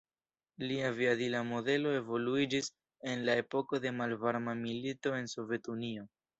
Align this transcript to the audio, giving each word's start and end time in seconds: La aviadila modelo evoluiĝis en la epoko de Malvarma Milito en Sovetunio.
La 0.61 0.77
aviadila 0.91 1.41
modelo 1.49 1.91
evoluiĝis 1.99 2.71
en 3.13 3.23
la 3.29 3.37
epoko 3.45 3.83
de 3.87 3.95
Malvarma 4.01 4.59
Milito 4.67 5.17
en 5.23 5.33
Sovetunio. 5.39 6.11